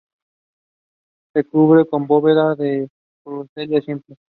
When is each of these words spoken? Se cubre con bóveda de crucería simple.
Se 1.35 1.43
cubre 1.43 1.85
con 1.85 2.07
bóveda 2.07 2.55
de 2.55 2.89
crucería 3.23 3.81
simple. 3.81 4.15